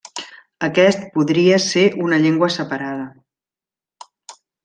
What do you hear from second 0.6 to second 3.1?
Aquest podria ser una llengua separada.